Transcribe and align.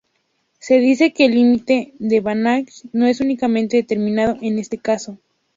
Se 0.57 0.79
dice 0.79 1.13
que 1.13 1.25
el 1.25 1.35
límite 1.35 1.93
de 1.99 2.21
Banach 2.21 2.71
no 2.91 3.05
es 3.05 3.21
únicamente 3.21 3.77
determinado 3.77 4.35
en 4.41 4.57
este 4.57 4.79
caso. 4.79 5.19